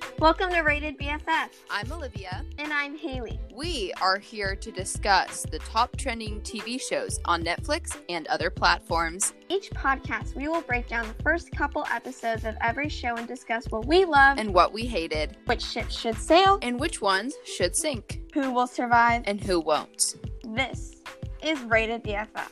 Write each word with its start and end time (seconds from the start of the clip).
Hi, 0.00 0.08
Welcome 0.18 0.50
to 0.50 0.60
Rated 0.60 0.98
BFF, 0.98 1.48
I'm 1.70 1.92
Olivia. 1.92 2.44
and 2.58 2.72
I'm 2.72 2.96
Haley. 2.96 3.38
We 3.54 3.92
are 4.00 4.18
here 4.18 4.54
to 4.56 4.70
discuss 4.72 5.42
the 5.50 5.58
top 5.60 5.96
trending 5.96 6.40
TV 6.40 6.80
shows 6.80 7.20
on 7.24 7.42
Netflix 7.44 7.96
and 8.08 8.26
other 8.28 8.50
platforms. 8.50 9.32
Each 9.48 9.70
podcast, 9.70 10.34
we 10.34 10.48
will 10.48 10.62
break 10.62 10.88
down 10.88 11.06
the 11.06 11.22
first 11.22 11.50
couple 11.52 11.84
episodes 11.92 12.44
of 12.44 12.56
every 12.60 12.88
show 12.88 13.16
and 13.16 13.28
discuss 13.28 13.66
what 13.70 13.86
we 13.86 14.04
love, 14.04 14.38
and 14.38 14.52
what 14.52 14.72
we 14.72 14.82
hated, 14.86 15.36
which 15.46 15.62
ships 15.62 15.98
should 15.98 16.16
sail, 16.16 16.58
and 16.62 16.78
which 16.80 17.00
ones 17.00 17.34
should 17.44 17.76
sink, 17.76 18.20
who 18.34 18.50
will 18.50 18.66
survive. 18.66 19.22
and 19.26 19.40
who 19.40 19.60
won't. 19.60 20.16
This 20.44 20.96
is 21.42 21.60
Rated 21.62 22.02
BFF. 22.02 22.50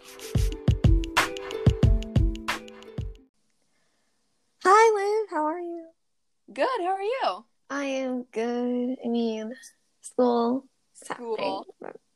Hi, 4.65 5.20
Liv. 5.20 5.29
How 5.30 5.45
are 5.45 5.61
you? 5.61 5.87
Good, 6.53 6.66
how 6.80 6.95
are 6.95 7.03
you? 7.03 7.45
I 7.71 7.84
am 7.84 8.25
good. 8.33 8.97
I 9.05 9.09
mean, 9.09 9.55
school. 10.01 10.65
School. 10.93 11.66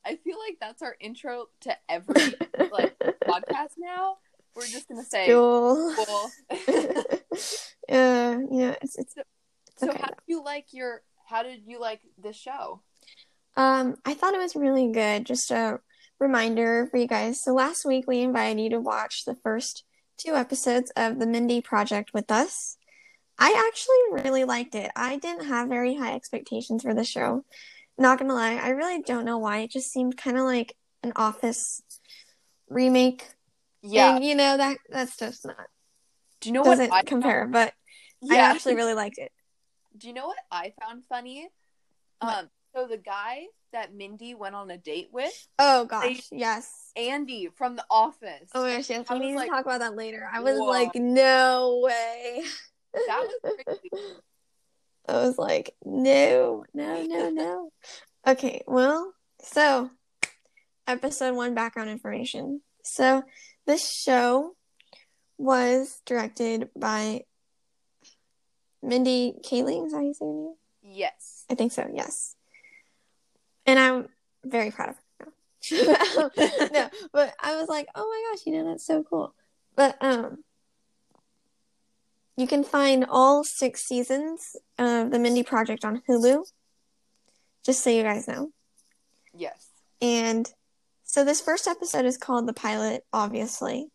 I 0.05 0.15
feel 0.17 0.37
like 0.39 0.57
that's 0.61 0.81
our 0.81 0.95
intro 0.99 1.45
to 1.61 1.75
every 1.89 2.35
like 2.71 2.95
podcast 3.27 3.71
now. 3.77 4.17
We're 4.55 4.67
just 4.67 4.87
gonna 4.87 5.03
say 5.03 5.27
School. 5.27 5.91
school. 5.93 6.31
uh, 7.89 8.37
you 8.51 8.59
know, 8.59 8.75
it's, 8.81 8.97
it's 8.97 9.15
so 9.77 9.89
Okay. 9.89 9.97
how 9.99 10.07
did 10.07 10.17
you 10.27 10.43
like 10.43 10.67
your 10.71 11.01
how 11.27 11.43
did 11.43 11.61
you 11.65 11.79
like 11.79 12.01
this 12.21 12.35
show? 12.35 12.81
Um, 13.55 13.97
I 14.05 14.13
thought 14.13 14.33
it 14.33 14.39
was 14.39 14.55
really 14.55 14.91
good. 14.91 15.25
Just 15.25 15.51
a 15.51 15.79
reminder 16.19 16.87
for 16.89 16.97
you 16.97 17.07
guys. 17.07 17.43
So 17.43 17.53
last 17.53 17.85
week 17.85 18.05
we 18.07 18.21
invited 18.21 18.61
you 18.61 18.69
to 18.71 18.79
watch 18.79 19.25
the 19.25 19.35
first 19.35 19.83
two 20.17 20.35
episodes 20.35 20.91
of 20.95 21.19
the 21.19 21.27
Mindy 21.27 21.61
Project 21.61 22.11
with 22.13 22.31
us. 22.31 22.77
I 23.39 23.65
actually 23.67 24.23
really 24.23 24.43
liked 24.43 24.75
it. 24.75 24.91
I 24.95 25.17
didn't 25.17 25.45
have 25.45 25.69
very 25.69 25.95
high 25.95 26.13
expectations 26.13 26.83
for 26.83 26.93
the 26.93 27.03
show. 27.03 27.45
Not 27.97 28.19
gonna 28.19 28.33
lie, 28.33 28.55
I 28.55 28.69
really 28.69 29.01
don't 29.01 29.25
know 29.25 29.37
why. 29.37 29.59
It 29.59 29.71
just 29.71 29.91
seemed 29.91 30.17
kind 30.17 30.37
of 30.37 30.43
like 30.43 30.75
an 31.03 31.13
Office 31.15 31.81
remake. 32.69 33.27
Yeah. 33.81 34.15
And 34.15 34.23
you 34.23 34.35
know 34.35 34.57
that 34.57 34.77
that's 34.89 35.17
just 35.17 35.45
not 35.45 35.55
do 36.41 36.49
you 36.49 36.53
know 36.53 36.61
what 36.61 36.77
doesn't 36.77 36.91
I 36.91 37.03
compare. 37.03 37.47
But 37.47 37.73
I 38.29 38.37
actually 38.37 38.75
really 38.75 38.93
liked 38.93 39.17
it. 39.17 39.31
Do 39.97 40.07
you 40.07 40.13
know 40.13 40.27
what 40.27 40.37
I 40.51 40.73
found 40.81 41.03
funny? 41.05 41.49
What? 42.19 42.37
Um, 42.37 42.49
so 42.75 42.87
the 42.87 42.97
guy 42.97 43.45
that 43.71 43.93
Mindy 43.93 44.35
went 44.35 44.55
on 44.55 44.69
a 44.71 44.77
date 44.77 45.09
with, 45.11 45.33
Oh 45.57 45.85
gosh, 45.85 46.27
yes. 46.31 46.91
Andy 46.95 47.49
from 47.55 47.75
The 47.75 47.85
Office. 47.89 48.49
Oh 48.53 48.63
my 48.63 48.75
gosh, 48.77 48.89
yes. 48.89 49.05
I 49.09 49.13
We 49.13 49.19
need 49.19 49.35
like, 49.35 49.47
to 49.47 49.55
talk 49.55 49.65
about 49.65 49.79
that 49.79 49.95
later. 49.95 50.27
I 50.31 50.39
was 50.41 50.57
whoa. 50.57 50.65
like, 50.65 50.95
no 50.95 51.81
way. 51.83 52.43
That 52.93 53.27
was 53.43 53.55
crazy. 53.65 53.89
I 55.07 55.13
was 55.13 55.37
like, 55.37 55.75
no, 55.83 56.65
no, 56.73 57.03
no, 57.03 57.29
no. 57.29 57.71
okay, 58.27 58.61
well, 58.67 59.11
so 59.41 59.89
episode 60.85 61.35
one 61.35 61.55
background 61.55 61.89
information. 61.89 62.61
So 62.83 63.23
this 63.65 63.91
show 63.91 64.55
was 65.37 66.01
directed 66.05 66.69
by 66.75 67.21
Mindy 68.83 69.33
Kaling. 69.43 69.85
Is 69.87 69.91
that 69.93 69.97
how 69.97 70.03
you 70.03 70.13
say 70.13 70.25
her 70.25 70.33
name? 70.33 70.55
Yes. 70.83 71.45
I 71.49 71.55
think 71.55 71.71
so, 71.71 71.89
yes. 71.93 72.35
And 73.65 73.79
I'm 73.79 74.07
very 74.43 74.71
proud 74.71 74.89
of 74.89 74.95
her. 74.95 76.69
no, 76.71 76.89
but 77.13 77.33
I 77.39 77.55
was 77.55 77.67
like, 77.67 77.87
oh 77.95 78.07
my 78.07 78.31
gosh, 78.31 78.45
you 78.45 78.53
know, 78.53 78.69
that's 78.69 78.85
so 78.85 79.03
cool. 79.03 79.33
But 79.75 79.97
um 80.01 80.43
you 82.39 82.47
can 82.47 82.63
find 82.63 83.05
all 83.09 83.43
six 83.43 83.83
seasons 83.83 84.55
of 84.77 85.11
the 85.11 85.19
Mindy 85.19 85.43
Project 85.43 85.83
on 85.83 86.01
Hulu. 86.07 86.45
Just 87.65 87.83
so 87.83 87.89
you 87.89 88.01
guys 88.01 88.29
know. 88.29 88.51
Yes. 89.33 89.67
And 90.01 90.49
so 91.03 91.25
this 91.25 91.41
first 91.41 91.67
episode 91.67 92.05
is 92.05 92.17
called 92.17 92.47
The 92.47 92.53
Pilot, 92.53 93.03
obviously. 93.11 93.87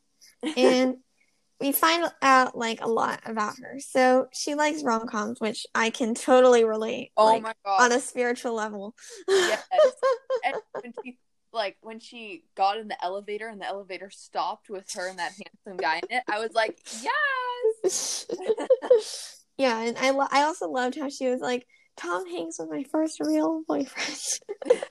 And 0.58 0.96
we 1.60 1.72
find 1.72 2.04
out 2.20 2.54
like 2.54 2.82
a 2.82 2.88
lot 2.88 3.20
about 3.24 3.54
her. 3.62 3.78
So 3.78 4.26
she 4.34 4.54
likes 4.54 4.82
rom 4.82 5.08
coms, 5.08 5.40
which 5.40 5.66
I 5.74 5.88
can 5.88 6.14
totally 6.14 6.66
relate. 6.66 7.12
Oh 7.16 7.24
like, 7.24 7.42
my 7.42 7.54
god. 7.64 7.80
on 7.80 7.92
a 7.92 8.00
spiritual 8.00 8.52
level. 8.52 8.94
yes. 9.26 9.64
And 10.44 10.56
when 10.82 10.92
she 11.02 11.18
like 11.54 11.78
when 11.80 12.00
she 12.00 12.44
got 12.54 12.76
in 12.76 12.88
the 12.88 13.02
elevator 13.02 13.48
and 13.48 13.58
the 13.58 13.66
elevator 13.66 14.10
stopped 14.10 14.68
with 14.68 14.92
her 14.92 15.08
and 15.08 15.18
that 15.18 15.32
handsome 15.32 15.78
guy 15.78 16.00
in 16.10 16.18
it, 16.18 16.24
I 16.28 16.40
was 16.40 16.52
like, 16.52 16.78
yes. 17.00 17.12
yeah, 19.58 19.80
and 19.80 19.96
I 19.98 20.10
lo- 20.10 20.26
I 20.30 20.42
also 20.42 20.68
loved 20.68 20.96
how 20.98 21.08
she 21.08 21.28
was 21.28 21.40
like 21.40 21.66
Tom 21.96 22.26
Hanks 22.30 22.58
was 22.58 22.68
my 22.70 22.84
first 22.90 23.20
real 23.20 23.62
boyfriend. 23.68 24.18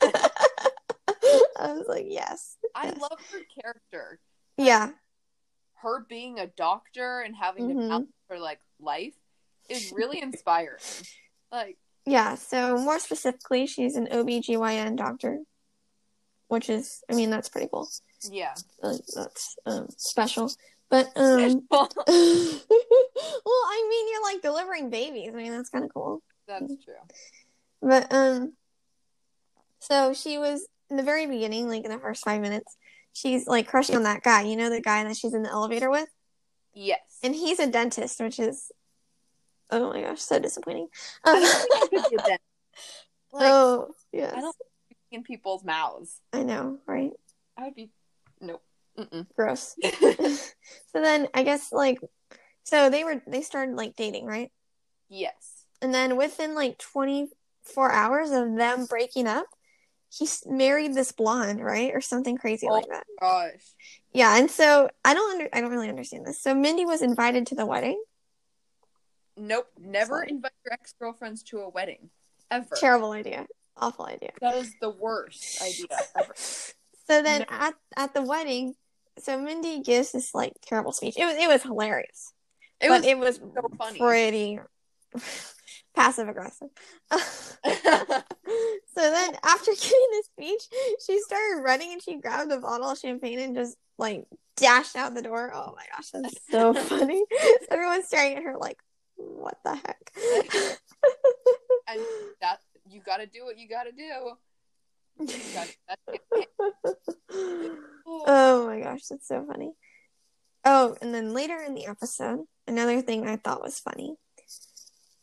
I 1.57 1.73
was 1.73 1.85
like, 1.87 2.05
yes, 2.07 2.57
I 2.75 2.85
Yes. 2.87 2.99
love 3.01 3.19
her 3.31 3.39
character. 3.61 4.19
yeah, 4.57 4.91
Her 5.75 6.05
being 6.07 6.39
a 6.39 6.47
doctor 6.47 7.21
and 7.21 7.35
having 7.35 7.65
Mhm. 7.67 7.69
to 7.81 7.87
balance 7.89 8.09
her 8.29 8.39
like 8.39 8.59
life 8.79 9.15
is 9.69 9.91
really 9.91 10.21
inspiring. 10.21 10.79
Like 11.51 11.77
yeah. 12.05 12.35
So 12.35 12.77
more 12.77 12.99
specifically, 12.99 13.65
she's 13.67 13.95
an 13.95 14.07
OB/GYN 14.11 14.95
doctor, 14.97 15.39
which 16.47 16.69
is, 16.69 17.01
I 17.09 17.15
mean, 17.15 17.29
that's 17.29 17.49
pretty 17.49 17.69
cool. 17.71 17.87
yeah. 18.29 18.53
Uh, 18.81 18.97
that's 19.15 19.55
um, 19.65 19.87
special. 19.97 20.51
But 20.93 21.07
um, 21.15 21.63
well, 21.71 21.89
I 22.07 23.87
mean, 23.89 24.11
you're 24.11 24.21
like 24.21 24.43
delivering 24.43 24.91
babies. 24.91 25.31
I 25.33 25.37
mean, 25.37 25.51
that's 25.51 25.71
kind 25.71 25.83
of 25.83 25.91
cool. 25.91 26.21
That's 26.47 26.71
true. 26.85 26.93
But 27.81 28.13
um 28.13 28.53
so 29.79 30.13
she 30.13 30.37
was 30.37 30.67
in 30.91 30.97
the 30.97 31.03
very 31.03 31.25
beginning, 31.25 31.67
like 31.67 31.83
in 31.83 31.89
the 31.89 31.97
first 31.97 32.23
five 32.23 32.41
minutes, 32.41 32.77
she's 33.11 33.47
like 33.47 33.67
crushing 33.67 33.95
on 33.95 34.03
that 34.03 34.21
guy, 34.21 34.43
you 34.43 34.55
know, 34.55 34.69
the 34.69 34.81
guy 34.81 35.03
that 35.03 35.17
she's 35.17 35.33
in 35.33 35.41
the 35.41 35.49
elevator 35.49 35.89
with? 35.89 36.07
Yes. 36.75 36.99
And 37.23 37.33
he's 37.33 37.57
a 37.57 37.65
dentist, 37.65 38.19
which 38.19 38.37
is 38.37 38.71
oh 39.71 39.93
my 39.93 40.01
gosh, 40.01 40.21
so 40.21 40.37
disappointing. 40.37 40.89
Um, 41.23 41.41
don't 41.41 41.61
think 41.71 41.75
I 41.75 41.87
could 41.87 42.09
do 42.11 42.17
that. 42.27 42.39
Like, 43.35 43.47
oh 43.47 43.95
yes. 44.11 44.31
I 44.37 44.41
don't 44.41 44.55
in 45.09 45.23
people's 45.23 45.63
mouths. 45.63 46.19
I 46.31 46.43
know, 46.43 46.77
right? 46.85 47.09
I 47.57 47.63
would 47.63 47.73
be 47.73 47.89
nope. 48.39 48.61
Mm-mm. 48.97 49.25
Gross. 49.35 49.75
so 49.99 50.37
then 50.93 51.27
I 51.33 51.43
guess 51.43 51.71
like 51.71 51.99
so 52.63 52.89
they 52.89 53.03
were 53.03 53.21
they 53.27 53.41
started 53.41 53.75
like 53.75 53.95
dating, 53.95 54.25
right? 54.25 54.51
yes. 55.09 55.65
And 55.81 55.93
then 55.93 56.15
within 56.15 56.55
like 56.55 56.77
24 56.77 57.91
hours 57.91 58.31
of 58.31 58.55
them 58.55 58.85
breaking 58.85 59.27
up, 59.27 59.45
he 60.09 60.27
married 60.45 60.93
this 60.93 61.11
blonde, 61.11 61.59
right? 61.61 61.93
Or 61.93 61.99
something 61.99 62.37
crazy 62.37 62.67
Oh. 62.69 62.73
like 62.73 62.87
that. 62.87 63.03
Oh, 63.21 63.49
gosh. 63.51 63.61
Yeah, 64.13 64.37
and 64.37 64.49
so 64.49 64.89
I 65.03 65.13
don't 65.13 65.31
under 65.33 65.49
I 65.51 65.59
don't 65.61 65.71
really 65.71 65.89
understand 65.89 66.25
this. 66.25 66.39
So 66.41 66.55
Mindy 66.55 66.85
was 66.85 67.01
invited 67.01 67.47
to 67.47 67.55
the 67.55 67.65
wedding. 67.65 68.01
Nope. 69.35 69.67
Never 69.79 70.17
Sorry. 70.19 70.27
invite 70.29 70.51
your 70.63 70.73
ex 70.73 70.93
girlfriends 70.99 71.43
to 71.43 71.59
a 71.61 71.69
wedding. 71.69 72.09
Ever. 72.51 72.75
Terrible 72.75 73.11
idea. 73.11 73.47
Awful 73.75 74.05
idea. 74.05 74.31
That 74.41 74.55
is 74.55 74.73
the 74.79 74.89
worst 74.91 75.61
idea 75.61 75.87
ever. 76.17 76.33
So 77.05 77.21
then 77.21 77.41
No. 77.41 77.45
at 77.49 77.73
at 77.97 78.13
the 78.13 78.21
wedding, 78.21 78.75
so 79.19 79.39
Mindy 79.39 79.81
gives 79.81 80.11
this 80.11 80.33
like 80.33 80.53
terrible 80.61 80.91
speech. 80.91 81.15
It 81.17 81.25
was 81.25 81.35
it 81.35 81.47
was 81.47 81.63
hilarious. 81.63 82.33
It 82.81 82.89
was 82.89 83.05
it 83.05 83.17
was 83.17 83.37
so 83.37 83.69
funny. 83.77 83.99
pretty 83.99 84.59
passive 85.95 86.27
aggressive. 86.27 86.69
so 87.11 87.19
then 88.95 89.37
after 89.43 89.71
giving 89.79 90.07
this 90.11 90.25
speech, 90.25 90.63
she 91.05 91.19
started 91.21 91.61
running 91.63 91.93
and 91.93 92.03
she 92.03 92.19
grabbed 92.19 92.51
a 92.51 92.59
bottle 92.59 92.89
of 92.89 92.97
champagne 92.97 93.39
and 93.39 93.55
just 93.55 93.77
like 93.97 94.25
dashed 94.57 94.95
out 94.95 95.13
the 95.13 95.21
door. 95.21 95.51
Oh 95.53 95.73
my 95.75 95.85
gosh, 95.95 96.09
that's 96.09 96.35
so 96.49 96.73
funny. 96.73 97.23
Everyone's 97.69 98.07
staring 98.07 98.37
at 98.37 98.43
her 98.43 98.57
like, 98.57 98.79
what 99.15 99.57
the 99.63 99.75
heck? 99.75 100.11
and 101.87 102.01
that 102.41 102.59
you 102.89 103.01
got 103.01 103.17
to 103.17 103.25
do 103.25 103.45
what 103.45 103.57
you 103.57 103.69
got 103.69 103.83
to 103.83 103.91
do. 103.91 104.33
You 105.19 105.27
gotta- 105.53 105.71
that's- 105.87 107.07
oh 108.05 108.65
my 108.67 108.79
gosh, 108.81 109.01
that's 109.09 109.27
so 109.27 109.45
funny. 109.45 109.73
Oh, 110.65 110.95
and 111.01 111.13
then 111.13 111.33
later 111.33 111.57
in 111.61 111.73
the 111.75 111.85
episode, 111.87 112.45
another 112.67 113.01
thing 113.01 113.27
I 113.27 113.35
thought 113.37 113.61
was 113.61 113.79
funny. 113.79 114.15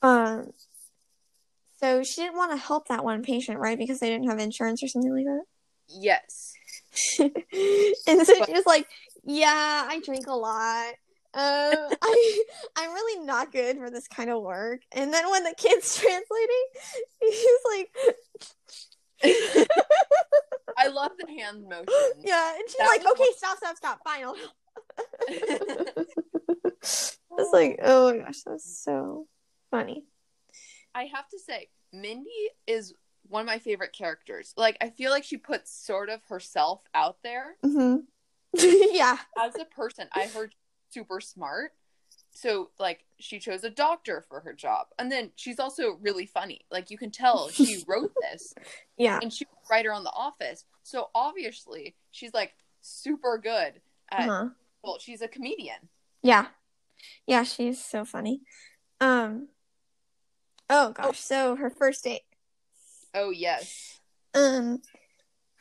Um, 0.02 0.52
so 1.78 2.02
she 2.02 2.22
didn't 2.22 2.36
want 2.36 2.52
to 2.52 2.56
help 2.58 2.88
that 2.88 3.04
one 3.04 3.22
patient, 3.22 3.58
right? 3.58 3.78
Because 3.78 4.00
they 4.00 4.08
didn't 4.10 4.28
have 4.28 4.38
insurance 4.38 4.82
or 4.82 4.88
something 4.88 5.14
like 5.14 5.24
that. 5.24 5.44
yes. 5.88 6.52
and 7.20 8.26
so 8.26 8.44
she 8.44 8.52
was 8.52 8.66
like, 8.66 8.86
"Yeah, 9.24 9.86
I 9.88 10.00
drink 10.04 10.26
a 10.26 10.34
lot. 10.34 10.88
Um, 11.32 11.74
I 12.02 12.44
I'm 12.76 12.92
really 12.92 13.24
not 13.24 13.52
good 13.52 13.76
for 13.78 13.90
this 13.90 14.08
kind 14.08 14.28
of 14.28 14.42
work." 14.42 14.80
And 14.92 15.14
then 15.14 15.30
when 15.30 15.44
the 15.44 15.54
kid's 15.56 15.94
translating, 16.00 16.64
he's 17.20 17.46
like, 17.70 17.90
I 20.76 20.88
love 20.88 21.12
the 21.18 21.26
hand 21.30 21.64
motion. 21.68 21.86
"Yeah," 22.22 22.54
and 22.54 22.62
she's 22.66 22.76
That 22.78 22.86
like, 22.86 23.06
"Okay, 23.06 23.28
stop, 23.36 23.58
stop, 23.58 23.76
stop. 23.76 24.00
Fine, 24.04 24.24
I'll. 24.24 24.36
It's 27.38 27.52
like, 27.52 27.78
oh 27.82 28.12
my 28.12 28.18
gosh, 28.24 28.42
that's 28.44 28.82
so 28.84 29.26
funny. 29.70 30.04
I 30.94 31.04
have 31.04 31.28
to 31.28 31.38
say, 31.38 31.68
Mindy 31.92 32.30
is 32.66 32.92
one 33.28 33.42
of 33.42 33.46
my 33.46 33.58
favorite 33.58 33.92
characters. 33.92 34.52
Like, 34.56 34.76
I 34.80 34.90
feel 34.90 35.10
like 35.10 35.24
she 35.24 35.36
puts 35.36 35.72
sort 35.72 36.08
of 36.08 36.20
herself 36.28 36.82
out 36.94 37.18
there 37.22 37.56
hmm 37.62 37.96
yeah. 38.54 39.16
as 39.38 39.54
a 39.56 39.64
person. 39.64 40.08
I 40.12 40.26
heard 40.26 40.54
super 40.90 41.20
smart. 41.20 41.72
So, 42.32 42.70
like, 42.78 43.04
she 43.18 43.38
chose 43.38 43.64
a 43.64 43.70
doctor 43.70 44.24
for 44.28 44.40
her 44.40 44.52
job. 44.52 44.86
And 44.98 45.10
then 45.10 45.32
she's 45.36 45.58
also 45.58 45.98
really 46.00 46.26
funny. 46.26 46.60
Like, 46.70 46.90
you 46.90 46.96
can 46.96 47.10
tell 47.10 47.48
she 47.50 47.82
wrote 47.88 48.12
this 48.20 48.54
Yeah. 48.96 49.18
and 49.20 49.32
she 49.32 49.44
was 49.46 49.56
a 49.68 49.72
writer 49.74 49.92
on 49.92 50.04
The 50.04 50.10
Office. 50.12 50.64
So, 50.82 51.10
obviously, 51.14 51.94
she's 52.12 52.32
like 52.32 52.54
super 52.80 53.36
good 53.38 53.80
at, 54.10 54.28
Uh-huh. 54.28 54.48
well, 54.82 54.98
she's 54.98 55.20
a 55.22 55.28
comedian. 55.28 55.88
Yeah. 56.22 56.46
Yeah, 57.26 57.42
she's 57.42 57.82
so 57.84 58.04
funny. 58.04 58.42
Um 59.00 59.48
Oh 60.68 60.92
gosh, 60.92 61.18
so 61.18 61.56
her 61.56 61.68
first 61.70 62.04
date. 62.04 62.22
Oh, 63.14 63.30
yes. 63.30 63.98
Um 64.34 64.82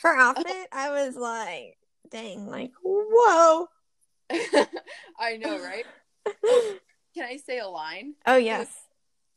her 0.02 0.16
outfit, 0.18 0.68
I 0.72 0.92
was 0.92 1.16
like, 1.16 1.78
dang, 2.10 2.48
like, 2.48 2.72
whoa. 2.84 3.68
I 5.20 5.38
know, 5.38 5.58
right? 5.62 5.86
Can 6.26 7.24
I 7.24 7.38
say 7.38 7.60
a 7.60 7.68
line? 7.68 8.16
Oh 8.26 8.38
yes. 8.38 8.68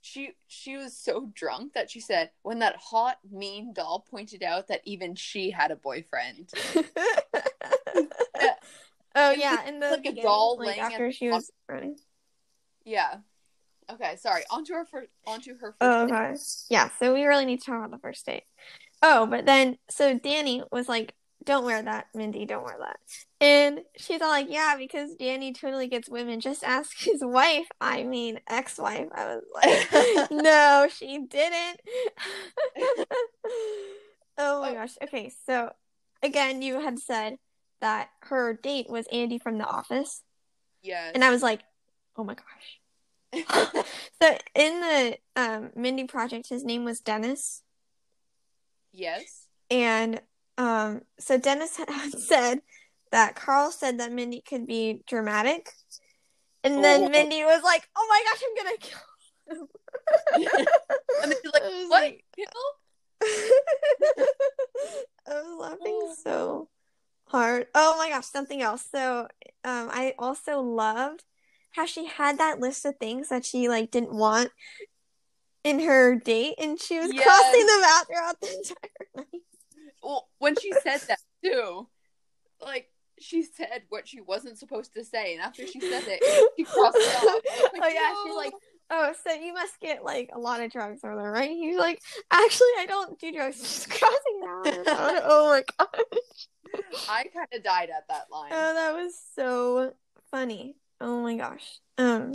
She 0.00 0.32
she 0.48 0.76
was 0.76 0.96
so 0.96 1.30
drunk 1.32 1.74
that 1.74 1.90
she 1.90 2.00
said 2.00 2.30
when 2.42 2.58
that 2.58 2.76
hot 2.76 3.18
mean 3.30 3.72
doll 3.72 4.04
pointed 4.10 4.42
out 4.42 4.68
that 4.68 4.80
even 4.84 5.14
she 5.14 5.50
had 5.50 5.70
a 5.70 5.76
boyfriend. 5.76 6.52
oh 9.14 9.30
It's 9.30 9.40
yeah, 9.40 9.62
and 9.64 9.80
the 9.80 9.90
like 9.90 10.06
a 10.06 10.20
doll 10.20 10.56
like 10.58 10.68
laying 10.68 10.80
after 10.80 11.12
she 11.12 11.30
was 11.30 11.50
running. 11.68 11.96
Yeah. 12.84 13.18
Okay, 13.90 14.16
sorry. 14.16 14.42
Onto 14.50 14.74
her 14.74 14.84
first. 14.84 15.10
Onto 15.26 15.56
her 15.58 15.72
first. 15.72 15.76
Oh, 15.80 16.06
date. 16.06 16.14
okay. 16.14 16.34
Yeah, 16.68 16.90
so 16.98 17.14
we 17.14 17.24
really 17.24 17.44
need 17.44 17.60
to 17.60 17.66
talk 17.66 17.78
about 17.78 17.90
the 17.90 17.98
first 17.98 18.24
date. 18.26 18.44
Oh, 19.02 19.26
but 19.26 19.46
then 19.46 19.78
so 19.90 20.18
Danny 20.18 20.62
was 20.70 20.88
like, 20.88 21.14
"Don't 21.44 21.64
wear 21.64 21.82
that, 21.82 22.06
Mindy. 22.14 22.44
Don't 22.46 22.64
wear 22.64 22.76
that." 22.80 22.98
And 23.40 23.80
she's 23.96 24.20
all 24.22 24.28
like, 24.28 24.46
"Yeah, 24.50 24.76
because 24.76 25.14
Danny 25.16 25.52
totally 25.52 25.88
gets 25.88 26.08
women. 26.08 26.40
Just 26.40 26.62
ask 26.64 26.96
his 26.98 27.20
wife. 27.24 27.66
I 27.80 28.04
mean, 28.04 28.40
ex-wife." 28.48 29.08
I 29.14 29.36
was 29.36 29.42
like, 29.54 30.30
"No, 30.30 30.88
she 30.94 31.18
didn't." 31.18 31.80
oh 34.38 34.60
my 34.60 34.74
gosh. 34.74 34.96
Okay, 35.02 35.30
so 35.46 35.70
again, 36.22 36.62
you 36.62 36.80
had 36.80 36.98
said 36.98 37.36
that 37.80 38.10
her 38.22 38.54
date 38.54 38.88
was 38.88 39.06
Andy 39.12 39.38
from 39.38 39.58
The 39.58 39.66
Office, 39.66 40.22
Yes. 40.82 41.12
and 41.14 41.24
I 41.24 41.30
was 41.30 41.42
like, 41.42 41.62
"Oh 42.16 42.24
my 42.24 42.34
gosh." 42.34 42.78
So 44.22 44.38
in 44.54 44.80
the 44.80 45.18
um, 45.34 45.70
Mindy 45.74 46.04
project, 46.04 46.48
his 46.48 46.62
name 46.64 46.84
was 46.84 47.00
Dennis, 47.00 47.62
yes. 48.92 49.48
and 49.68 50.20
um, 50.58 51.02
so 51.18 51.38
Dennis 51.38 51.76
had 51.88 52.12
said 52.18 52.62
that 53.10 53.34
Carl 53.36 53.70
said 53.70 53.98
that 54.00 54.12
Mindy 54.12 54.40
could 54.40 54.66
be 54.66 55.02
dramatic, 55.06 55.70
and 56.64 56.82
then 56.82 57.02
Oh. 57.04 57.08
Mindy 57.08 57.42
was 57.44 57.62
like, 57.62 57.88
"Oh 57.96 58.06
my 58.08 58.22
gosh, 58.26 58.42
I'm 58.46 58.56
gonna 58.64 58.78
kill 58.78 58.98
him." 59.58 59.68
And 61.22 61.30
then 61.30 61.38
she's 61.42 61.52
like, 61.52 61.62
I 61.62 61.68
was 61.68 61.88
"What? 61.88 62.02
like- 62.02 62.24
Kill?" 62.34 62.46
I 65.28 65.34
was 65.34 65.58
laughing 65.58 66.00
Oh. 66.02 66.14
so 66.22 66.68
hard. 67.26 67.66
Oh 67.74 67.96
my 67.98 68.08
gosh, 68.08 68.26
something 68.26 68.60
else. 68.62 68.84
So, 68.90 69.28
um, 69.64 69.88
I 69.92 70.14
also 70.18 70.60
loved 70.60 71.24
how 71.72 71.86
she 71.86 72.06
had 72.06 72.38
that 72.38 72.60
list 72.60 72.84
of 72.84 72.96
things 72.98 73.28
that 73.28 73.44
she 73.44 73.68
like 73.68 73.90
didn't 73.90 74.12
want 74.12 74.50
in 75.64 75.80
her 75.80 76.16
date, 76.16 76.54
and 76.58 76.80
she 76.80 76.98
was 76.98 77.12
Yes. 77.12 77.24
crossing 77.24 77.66
them 77.66 77.82
out 77.84 78.06
throughout 78.06 78.40
the 78.40 78.48
entire 78.56 79.06
night. 79.16 79.42
Well, 80.02 80.28
when 80.38 80.56
she 80.60 80.72
said 80.82 81.00
that 81.08 81.18
too, 81.44 81.88
like 82.60 82.88
she 83.18 83.42
said 83.42 83.82
what 83.88 84.08
she 84.08 84.20
wasn't 84.20 84.58
supposed 84.58 84.92
to 84.94 85.04
say, 85.04 85.34
and 85.34 85.42
after 85.42 85.66
she 85.66 85.80
said 85.80 86.04
it, 86.06 86.50
she 86.56 86.64
crossed 86.64 86.96
it 86.98 87.16
off. 87.16 87.22
I 87.24 87.62
was 87.62 87.80
oh 87.82 87.88
yeah, 87.88 88.14
she's 88.24 88.36
like, 88.36 88.52
oh, 88.90 89.14
so 89.24 89.32
you 89.32 89.54
must 89.54 89.80
get 89.80 90.04
like 90.04 90.30
a 90.32 90.38
lot 90.38 90.60
of 90.60 90.70
drugs 90.70 91.00
or 91.02 91.14
whatever, 91.14 91.32
right? 91.32 91.50
He's 91.50 91.78
like, 91.78 92.00
actually, 92.30 92.68
I 92.78 92.86
don't 92.86 93.18
do 93.18 93.32
drugs. 93.32 93.58
Just 93.60 93.90
crossing 93.90 94.40
it 94.42 94.88
out. 94.88 95.22
oh 95.24 95.48
my 95.48 95.64
god. 95.78 96.04
I 97.08 97.24
kind 97.34 97.48
of 97.52 97.62
died 97.62 97.90
at 97.90 98.08
that 98.08 98.26
line. 98.30 98.50
Oh, 98.52 98.74
that 98.74 98.94
was 98.94 99.14
so 99.34 99.92
funny. 100.30 100.76
Oh 101.00 101.22
my 101.22 101.36
gosh. 101.36 101.80
Um, 101.98 102.32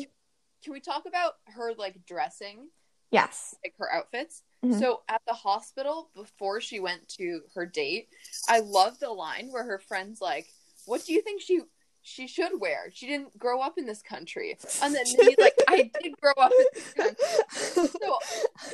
Can 0.64 0.74
we 0.74 0.80
talk 0.80 1.04
about 1.08 1.34
her 1.48 1.74
like 1.78 2.06
dressing, 2.06 2.68
yes. 3.12 3.56
like 3.64 3.74
her 3.80 3.92
outfits? 3.92 4.44
Mhm. 4.64 4.80
So 4.80 5.04
at 5.08 5.22
the 5.28 5.34
hospital 5.34 6.10
before 6.16 6.60
she 6.62 6.80
went 6.80 7.08
to 7.10 7.42
her 7.54 7.66
date, 7.66 8.10
I 8.50 8.60
love 8.60 9.00
the 9.00 9.12
line 9.12 9.52
where 9.52 9.64
her 9.64 9.78
friend's 9.80 10.20
like, 10.22 10.48
"What 10.86 11.06
do 11.06 11.14
you 11.14 11.22
think 11.22 11.42
she 11.42 11.62
she 12.02 12.26
should 12.28 12.60
wear? 12.60 12.90
She 12.92 13.06
didn't 13.06 13.38
grow 13.38 13.60
up 13.60 13.78
in 13.78 13.86
this 13.86 14.02
country." 14.02 14.58
And 14.82 14.96
then 14.96 15.06
he's 15.06 15.38
like, 15.38 15.56
"I 15.68 15.92
did 16.02 16.20
grow 16.20 16.34
up 16.38 16.52
in 16.52 16.66
this 16.74 16.94
country." 16.94 17.26
So 17.50 18.20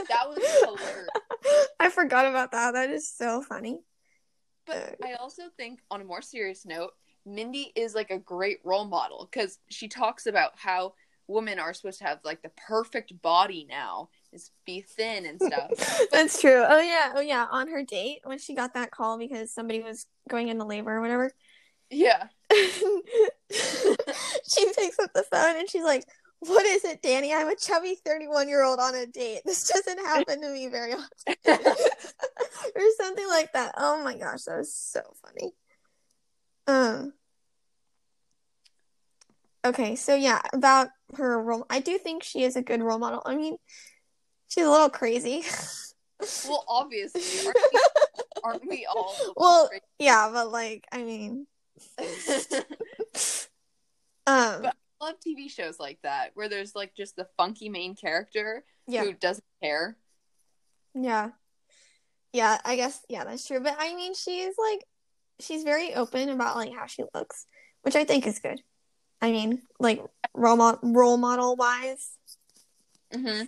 that 0.07 0.29
was 0.29 0.39
hilarious. 0.61 1.09
I 1.79 1.89
forgot 1.89 2.27
about 2.27 2.51
that. 2.51 2.71
That 2.71 2.89
is 2.89 3.09
so 3.09 3.41
funny. 3.41 3.81
But 4.65 4.95
I 5.03 5.13
also 5.15 5.43
think, 5.57 5.81
on 5.91 5.99
a 5.99 6.05
more 6.05 6.21
serious 6.21 6.65
note, 6.65 6.91
Mindy 7.25 7.71
is 7.75 7.93
like 7.95 8.11
a 8.11 8.17
great 8.19 8.59
role 8.63 8.85
model 8.85 9.27
because 9.29 9.59
she 9.69 9.87
talks 9.89 10.25
about 10.25 10.53
how 10.55 10.93
women 11.27 11.59
are 11.59 11.73
supposed 11.73 11.99
to 11.99 12.05
have 12.05 12.19
like 12.23 12.41
the 12.41 12.51
perfect 12.67 13.21
body 13.21 13.65
now, 13.69 14.09
is 14.33 14.51
be 14.65 14.81
thin 14.81 15.25
and 15.25 15.41
stuff. 15.41 16.01
That's 16.11 16.41
true. 16.41 16.63
Oh 16.67 16.79
yeah. 16.79 17.13
Oh 17.15 17.21
yeah. 17.21 17.47
On 17.51 17.67
her 17.67 17.83
date 17.83 18.19
when 18.23 18.39
she 18.39 18.55
got 18.55 18.73
that 18.73 18.91
call 18.91 19.17
because 19.17 19.53
somebody 19.53 19.81
was 19.81 20.07
going 20.29 20.47
into 20.47 20.65
labor 20.65 20.97
or 20.97 21.01
whatever. 21.01 21.31
yeah. 21.89 22.27
she 22.51 22.59
picks 24.75 24.99
up 24.99 25.13
the 25.13 25.23
phone 25.31 25.57
and 25.57 25.69
she's 25.69 25.83
like, 25.83 26.03
"What 26.39 26.65
is 26.65 26.83
it, 26.83 27.01
Danny? 27.01 27.33
I'm 27.33 27.47
a 27.47 27.55
chubby 27.55 27.95
31 28.05 28.47
year 28.47 28.63
old 28.63 28.79
on 28.79 28.95
a 28.95 29.05
date. 29.05 29.41
This 29.45 29.67
doesn't 29.67 29.99
happen 29.99 30.41
to 30.41 30.49
me 30.49 30.67
very 30.67 30.93
often." 30.93 31.35
or 32.75 32.81
something 32.97 33.27
like 33.27 33.53
that. 33.53 33.73
Oh 33.77 34.03
my 34.03 34.17
gosh, 34.17 34.43
that 34.43 34.57
was 34.57 34.73
so 34.73 35.01
funny. 35.21 35.53
Um. 36.67 37.13
Okay, 39.65 39.95
so 39.95 40.13
yeah, 40.13 40.41
about 40.51 40.89
her 41.15 41.41
role, 41.41 41.65
I 41.69 41.79
do 41.79 41.97
think 41.97 42.23
she 42.23 42.43
is 42.43 42.57
a 42.57 42.61
good 42.61 42.81
role 42.81 42.99
model. 42.99 43.21
I 43.25 43.35
mean, 43.35 43.55
she's 44.53 44.65
a 44.65 44.69
little 44.69 44.89
crazy. 44.89 45.43
Well, 46.47 46.63
obviously, 46.69 47.21
aren't 47.45 47.57
we, 47.73 47.79
aren't 48.45 48.69
we 48.69 48.85
all? 48.85 49.13
Well, 49.35 49.69
yeah, 49.99 50.29
but 50.31 50.51
like, 50.53 50.85
I 50.89 51.03
mean, 51.03 51.47
um, 54.25 54.61
But- 54.61 54.75
I 55.01 55.05
love 55.05 55.15
TV 55.25 55.49
shows 55.51 55.81
like 55.81 55.99
that 56.03 56.31
where 56.35 56.47
there's 56.47 56.75
like 56.75 56.95
just 56.95 57.17
the 57.17 57.27
funky 57.35 57.67
main 57.67 57.93
character 57.95 58.63
yeah, 58.87 59.03
who 59.03 59.11
doesn't 59.11 59.43
care. 59.61 59.97
yeah, 60.93 61.31
yeah. 62.31 62.57
I 62.63 62.77
guess 62.77 63.01
yeah, 63.09 63.25
that's 63.25 63.45
true. 63.45 63.59
But 63.59 63.75
I 63.77 63.93
mean, 63.93 64.13
she 64.15 64.39
is 64.41 64.55
like, 64.57 64.85
she's 65.41 65.63
very 65.63 65.93
open 65.93 66.29
about 66.29 66.55
like 66.55 66.71
how 66.73 66.85
she 66.85 67.03
looks, 67.13 67.47
which 67.81 67.97
I 67.97 68.05
think 68.05 68.25
is 68.25 68.39
good. 68.39 68.61
I 69.21 69.31
mean, 69.33 69.61
like 69.77 70.01
role 70.33 70.55
mo- 70.55 70.79
role 70.83 71.17
model 71.17 71.57
wise. 71.57 72.11
hmm 73.13 73.41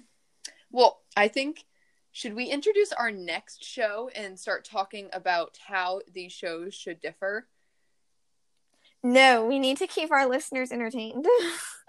Well, 0.71 1.01
I 1.15 1.27
think 1.27 1.65
should 2.11 2.33
we 2.33 2.45
introduce 2.45 2.93
our 2.93 3.11
next 3.11 3.63
show 3.63 4.09
and 4.15 4.39
start 4.39 4.63
talking 4.63 5.09
about 5.11 5.57
how 5.67 6.01
these 6.13 6.31
shows 6.31 6.73
should 6.73 7.01
differ? 7.01 7.47
No, 9.03 9.45
we 9.45 9.59
need 9.59 9.77
to 9.77 9.87
keep 9.87 10.11
our 10.11 10.25
listeners 10.25 10.71
entertained. 10.71 11.27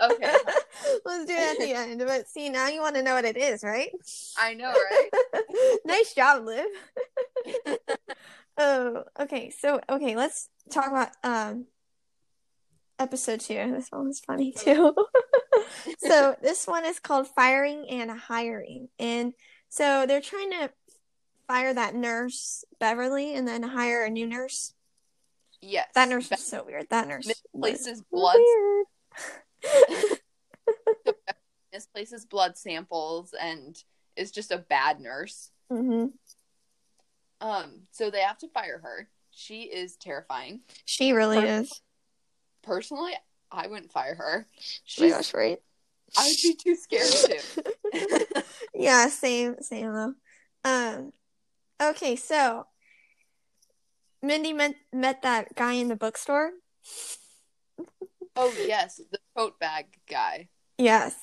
Okay, 0.02 0.36
Let's 1.04 1.24
do 1.24 1.32
it 1.32 1.52
at 1.52 1.58
the 1.58 1.72
end. 1.72 2.02
But 2.06 2.28
see, 2.28 2.50
now 2.50 2.68
you 2.68 2.82
want 2.82 2.96
to 2.96 3.02
know 3.02 3.14
what 3.14 3.24
it 3.24 3.36
is, 3.36 3.62
right? 3.62 3.90
I 4.38 4.52
know, 4.52 4.70
right? 4.72 5.78
nice 5.86 6.12
job, 6.12 6.44
Liv. 6.44 6.66
oh, 8.58 9.04
okay. 9.20 9.50
So, 9.50 9.80
okay, 9.88 10.14
let's 10.14 10.50
talk 10.70 10.88
about 10.88 11.10
um 11.24 11.66
episode 12.98 13.40
two. 13.40 13.72
This 13.72 13.88
one 13.90 14.06
was 14.08 14.20
funny 14.20 14.52
too. 14.52 14.94
so, 15.98 16.36
this 16.42 16.66
one 16.66 16.84
is 16.84 16.98
called 17.00 17.28
Firing 17.28 17.86
and 17.88 18.10
Hiring. 18.10 18.88
And 18.98 19.32
so 19.68 20.06
they're 20.06 20.20
trying 20.20 20.50
to 20.52 20.70
fire 21.46 21.72
that 21.74 21.94
nurse, 21.94 22.64
Beverly, 22.80 23.34
and 23.34 23.46
then 23.46 23.62
hire 23.62 24.04
a 24.04 24.10
new 24.10 24.26
nurse. 24.26 24.72
Yes, 25.62 25.88
That 25.94 26.08
nurse 26.08 26.30
was 26.30 26.44
so 26.44 26.64
weird. 26.64 26.88
That 26.90 27.08
nurse 27.08 27.30
places 27.58 28.02
blood. 28.12 28.36
Misplaces 31.72 32.24
blood 32.24 32.56
samples 32.56 33.34
and 33.38 33.76
is 34.16 34.30
just 34.30 34.50
a 34.50 34.58
bad 34.58 35.00
nurse. 35.00 35.50
hmm 35.70 36.06
Um, 37.40 37.82
so 37.90 38.10
they 38.10 38.20
have 38.20 38.38
to 38.38 38.48
fire 38.48 38.80
her. 38.82 39.08
She 39.30 39.62
is 39.62 39.96
terrifying. 39.96 40.60
She 40.84 41.12
really 41.12 41.40
Her- 41.40 41.60
is. 41.60 41.80
Personally, 42.66 43.12
I 43.50 43.68
wouldn't 43.68 43.92
fire 43.92 44.16
her. 44.16 44.46
Oh 44.98 45.02
my 45.02 45.08
gosh, 45.10 45.32
right? 45.32 45.58
I 46.16 46.26
would 46.26 46.36
be 46.42 46.54
too 46.54 46.76
scared 46.76 47.06
to. 47.06 48.44
yeah, 48.74 49.08
same, 49.08 49.56
same 49.60 49.92
though. 49.92 50.14
Um, 50.64 51.12
okay, 51.80 52.16
so 52.16 52.66
Mindy 54.22 54.52
met 54.52 54.74
met 54.92 55.22
that 55.22 55.54
guy 55.54 55.74
in 55.74 55.88
the 55.88 55.96
bookstore. 55.96 56.50
oh 58.34 58.52
yes, 58.66 59.00
the 59.10 59.18
tote 59.36 59.58
bag 59.60 59.86
guy. 60.10 60.48
Yes. 60.76 61.14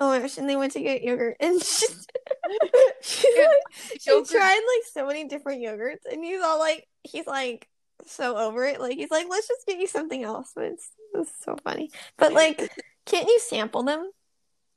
Oh 0.00 0.08
my 0.08 0.18
gosh, 0.18 0.38
and 0.38 0.48
they 0.48 0.56
went 0.56 0.72
to 0.72 0.80
get 0.80 1.02
yogurt, 1.02 1.36
and 1.40 1.62
she, 1.62 1.86
she, 3.02 3.28
like, 3.36 4.00
she 4.00 4.24
tried 4.24 4.54
like 4.54 4.86
so 4.92 5.06
many 5.06 5.28
different 5.28 5.62
yogurts, 5.62 6.10
and 6.10 6.24
he's 6.24 6.42
all 6.42 6.58
like, 6.58 6.88
he's 7.04 7.26
like 7.26 7.68
so 8.06 8.36
over 8.36 8.64
it. 8.64 8.80
Like 8.80 8.96
he's 8.96 9.10
like, 9.10 9.26
let's 9.28 9.48
just 9.48 9.66
get 9.66 9.78
you 9.78 9.86
something 9.86 10.22
else. 10.22 10.52
But 10.54 10.64
it's, 10.64 10.90
it's 11.14 11.32
so 11.44 11.56
funny. 11.64 11.90
But 12.16 12.32
like, 12.32 12.58
can't 13.06 13.28
you 13.28 13.38
sample 13.40 13.82
them? 13.82 14.10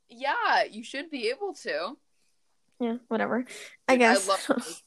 Yeah, 0.09 0.63
you 0.69 0.83
should 0.83 1.09
be 1.09 1.29
able 1.29 1.53
to. 1.63 1.97
Yeah, 2.79 2.97
whatever. 3.07 3.45
I 3.87 3.95
guess. 3.95 4.29
I 4.29 4.53
love 4.53 4.81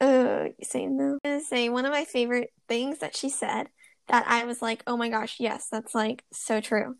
uh, 0.00 0.48
same 0.62 0.96
though. 0.96 1.12
I'm 1.12 1.18
gonna 1.24 1.40
say 1.40 1.68
one 1.68 1.84
of 1.86 1.92
my 1.92 2.04
favorite 2.04 2.50
things 2.68 2.98
that 2.98 3.16
she 3.16 3.28
said 3.28 3.68
that 4.08 4.24
I 4.26 4.44
was 4.44 4.62
like, 4.62 4.82
oh 4.86 4.96
my 4.96 5.08
gosh, 5.08 5.36
yes, 5.38 5.68
that's 5.70 5.94
like 5.94 6.24
so 6.32 6.60
true. 6.60 6.96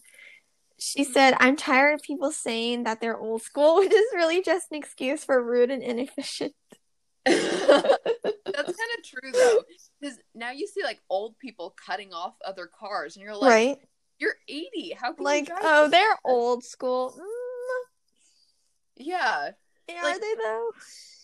She 0.79 1.03
said, 1.03 1.35
I'm 1.41 1.57
tired 1.57 1.95
of 1.95 2.03
people 2.03 2.31
saying 2.31 2.85
that 2.85 3.01
they're 3.01 3.19
old 3.19 3.43
school, 3.43 3.77
which 3.79 3.93
is 3.93 4.07
really 4.15 4.43
just 4.43 4.71
an 4.71 4.79
excuse 4.79 5.25
for 5.25 5.43
rude 5.43 5.71
and 5.71 5.83
inefficient. 5.83 6.55
That's 8.67 8.79
kind 8.79 8.91
of 8.99 9.05
true 9.05 9.33
though, 9.33 9.63
because 10.01 10.19
now 10.35 10.51
you 10.51 10.67
see 10.67 10.83
like 10.83 11.01
old 11.11 11.39
people 11.39 11.75
cutting 11.85 12.13
off 12.13 12.35
other 12.45 12.67
cars, 12.67 13.17
and 13.17 13.25
you're 13.25 13.37
like, 13.37 13.51
right? 13.51 13.79
You're 14.19 14.35
80. 14.49 14.97
How 15.01 15.13
can 15.13 15.25
like? 15.25 15.49
oh, 15.63 15.89
they're 15.89 16.19
old 16.25 16.65
school. 16.65 17.15
Mm. 17.17 17.39
Yeah. 18.97 19.51
yeah 19.89 20.03
like, 20.03 20.17
are 20.17 20.21
they 20.21 20.35
though? 20.43 20.71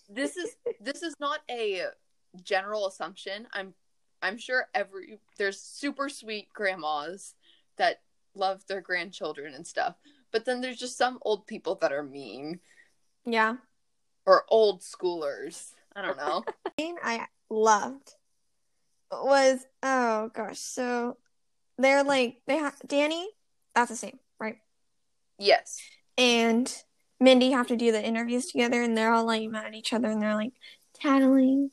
This 0.09 0.37
is 0.37 0.55
this 0.79 1.03
is 1.03 1.15
not 1.19 1.39
a 1.49 1.83
general 2.43 2.87
assumption. 2.87 3.47
I'm 3.53 3.73
I'm 4.21 4.37
sure 4.37 4.67
every 4.73 5.19
there's 5.37 5.59
super 5.59 6.09
sweet 6.09 6.51
grandmas 6.53 7.35
that 7.77 8.01
love 8.33 8.65
their 8.67 8.81
grandchildren 8.81 9.53
and 9.53 9.65
stuff, 9.65 9.95
but 10.31 10.45
then 10.45 10.61
there's 10.61 10.77
just 10.77 10.97
some 10.97 11.19
old 11.21 11.47
people 11.47 11.75
that 11.75 11.91
are 11.91 12.03
mean. 12.03 12.59
Yeah. 13.25 13.57
Or 14.25 14.45
old 14.49 14.81
schoolers. 14.81 15.73
I 15.95 16.01
don't 16.01 16.17
know. 16.17 16.43
I 17.03 17.27
loved 17.49 18.11
was 19.11 19.65
oh 19.83 20.29
gosh, 20.33 20.59
so 20.59 21.17
they're 21.77 22.03
like 22.03 22.37
they 22.47 22.57
have 22.57 22.75
Danny, 22.85 23.27
that's 23.73 23.89
the 23.89 23.95
same, 23.95 24.19
right? 24.39 24.57
Yes. 25.37 25.79
And 26.17 26.73
Mindy 27.19 27.51
have 27.51 27.67
to 27.67 27.75
do 27.75 27.91
the 27.91 28.03
interviews 28.03 28.47
together 28.47 28.81
and 28.81 28.97
they're 28.97 29.13
all 29.13 29.25
like 29.25 29.49
mad 29.49 29.67
at 29.67 29.75
each 29.75 29.93
other 29.93 30.09
and 30.09 30.21
they're 30.21 30.35
like 30.35 30.53
tattling. 30.93 31.71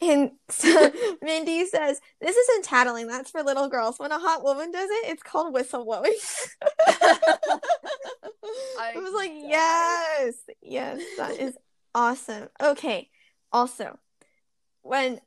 And 0.00 0.32
so 0.48 0.92
Mindy 1.22 1.64
says, 1.66 2.00
This 2.20 2.36
isn't 2.36 2.64
tattling, 2.64 3.06
that's 3.06 3.30
for 3.30 3.42
little 3.42 3.68
girls. 3.68 3.98
When 3.98 4.12
a 4.12 4.18
hot 4.18 4.42
woman 4.42 4.70
does 4.70 4.88
it, 4.90 5.10
it's 5.10 5.22
called 5.22 5.54
whistleblowing. 5.54 6.12
I 8.80 8.92
was 8.94 9.14
like, 9.14 9.32
Yes, 9.34 10.34
yes, 10.62 11.00
that 11.16 11.38
is 11.38 11.56
awesome. 11.94 12.48
Okay. 12.60 13.08
Also, 13.52 13.98
when 14.82 15.20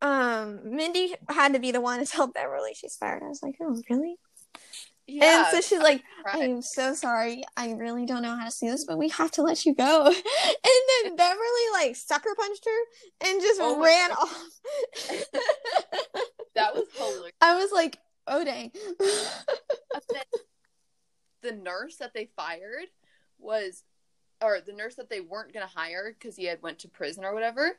um 0.00 0.60
Mindy 0.64 1.14
had 1.28 1.52
to 1.54 1.60
be 1.60 1.70
the 1.70 1.80
one 1.80 2.00
to 2.00 2.06
tell 2.06 2.26
Beverly 2.26 2.74
she's 2.74 2.96
fired, 2.96 3.22
I 3.22 3.28
was 3.28 3.42
like, 3.42 3.56
Oh, 3.60 3.80
really? 3.88 4.16
Yeah, 5.06 5.46
and 5.46 5.46
so 5.50 5.60
she's 5.60 5.82
like, 5.82 6.02
I 6.32 6.38
am 6.38 6.62
so 6.62 6.94
sorry. 6.94 7.42
I 7.56 7.72
really 7.72 8.06
don't 8.06 8.22
know 8.22 8.36
how 8.36 8.44
to 8.44 8.50
see 8.50 8.68
this, 8.68 8.84
but 8.84 8.98
we 8.98 9.08
have 9.08 9.32
to 9.32 9.42
let 9.42 9.66
you 9.66 9.74
go. 9.74 10.06
And 10.64 11.10
then 11.10 11.16
Beverly 11.16 11.40
like 11.72 11.96
sucker 11.96 12.34
punched 12.38 12.64
her 12.64 13.28
and 13.28 13.40
just 13.40 13.60
oh 13.60 13.82
ran 13.82 14.10
God. 14.10 14.18
off. 14.18 14.48
that 16.54 16.74
was 16.74 16.86
hilarious. 16.96 17.32
I 17.40 17.56
was 17.56 17.72
like, 17.72 17.98
oh 18.26 18.44
dang. 18.44 18.70
the 21.42 21.52
nurse 21.52 21.96
that 21.96 22.14
they 22.14 22.30
fired 22.36 22.86
was 23.38 23.82
or 24.42 24.60
the 24.60 24.72
nurse 24.72 24.96
that 24.96 25.08
they 25.08 25.20
weren't 25.20 25.52
gonna 25.52 25.66
hire 25.66 26.14
because 26.18 26.36
he 26.36 26.44
had 26.44 26.62
went 26.62 26.78
to 26.80 26.88
prison 26.88 27.24
or 27.24 27.34
whatever, 27.34 27.78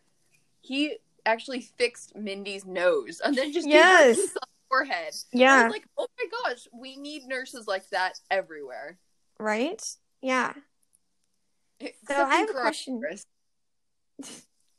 he 0.62 0.98
actually 1.25 1.62
fixed 1.62 2.15
Mindy's 2.15 2.65
nose 2.65 3.22
and 3.24 3.36
then 3.36 3.53
just 3.53 3.67
yes 3.67 4.20
forehead. 4.74 5.13
Yeah. 5.32 5.67
like, 5.70 5.88
oh 5.98 6.08
my 6.17 6.25
gosh, 6.50 6.67
we 6.74 6.98
need 6.98 7.27
nurses 7.27 7.67
like 7.67 7.88
that 7.89 8.20
everywhere. 8.32 8.98
Right? 9.39 9.82
Yeah. 10.22 10.53
Except 11.79 12.08
so 12.08 12.24
I 12.24 12.38
have 12.38 12.50
a 12.50 12.53
question. 12.53 13.01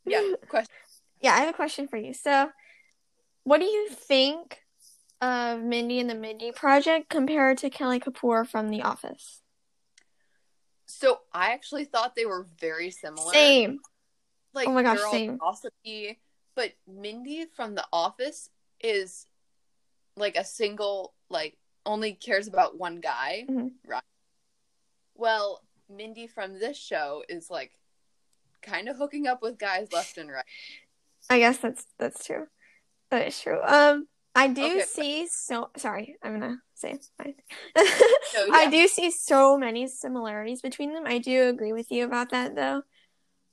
yeah, 0.07 0.23
question. 0.49 0.75
Yeah, 1.21 1.35
I 1.35 1.41
have 1.41 1.51
a 1.51 1.57
question 1.57 1.87
for 1.87 1.97
you. 1.97 2.13
So, 2.13 2.51
what 3.45 3.61
do 3.61 3.67
you 3.67 3.89
think 3.91 4.61
of 5.21 5.63
Mindy 5.63 6.01
and 6.01 6.09
the 6.11 6.15
Mindy 6.15 6.51
Project 6.51 7.09
compared 7.09 7.59
to 7.59 7.71
Kelly 7.71 8.01
Kapoor 8.01 8.47
from 8.47 8.71
The 8.71 8.83
Office? 8.83 9.43
So 10.99 11.21
I 11.33 11.53
actually 11.53 11.87
thought 11.87 12.15
they 12.15 12.25
were 12.25 12.47
very 12.61 12.91
similar. 12.91 13.33
Same. 13.33 13.81
Like, 14.55 14.69
oh 14.69 14.73
my 14.73 14.83
gosh, 14.83 15.01
same. 15.11 15.39
Gossipy, 15.39 16.21
but 16.55 16.73
Mindy 16.87 17.47
from 17.47 17.75
The 17.75 17.85
Office 17.93 18.49
is 18.81 19.27
like 20.17 20.37
a 20.37 20.45
single 20.45 21.13
like 21.29 21.57
only 21.85 22.13
cares 22.13 22.47
about 22.47 22.79
one 22.79 23.01
guy, 23.01 23.45
mm-hmm. 23.49 23.69
right? 23.87 24.03
Well, 25.17 25.63
Mindy 25.89 26.29
from 26.29 26.61
this 26.61 26.77
show 26.77 27.25
is 27.29 27.51
like 27.51 27.73
kind 28.63 28.89
of 28.89 28.97
hooking 28.97 29.27
up 29.27 29.43
with 29.43 29.59
guys 29.59 29.93
left 29.93 30.17
and 30.17 30.31
right. 30.31 30.45
I 31.29 31.41
guess 31.41 31.59
that's 31.59 31.87
that's 31.99 32.25
true. 32.25 32.47
That 33.11 33.27
is 33.27 33.41
true. 33.41 33.61
Um, 33.63 34.07
I 34.35 34.49
do 34.49 34.65
okay, 34.65 34.83
see 34.83 35.29
so. 35.29 35.71
Sorry, 35.77 36.17
I'm 36.23 36.41
gonna 36.41 36.59
say 36.75 36.99
no, 37.25 37.33
yeah. 37.77 38.47
I 38.53 38.69
do 38.71 38.89
see 38.89 39.11
so 39.11 39.57
many 39.57 39.87
similarities 39.87 40.61
between 40.61 40.93
them. 40.93 41.05
I 41.07 41.19
do 41.19 41.49
agree 41.49 41.73
with 41.73 41.91
you 41.91 42.05
about 42.05 42.31
that, 42.31 42.57
though. 42.57 42.83